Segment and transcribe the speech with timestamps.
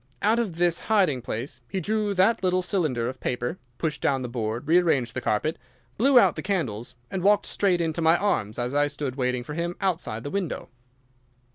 [0.23, 4.27] Out of this hiding place he drew that little cylinder of paper, pushed down the
[4.27, 5.59] board, rearranged the carpet,
[5.95, 9.53] blew out the candles, and walked straight into my arms as I stood waiting for
[9.53, 10.69] him outside the window.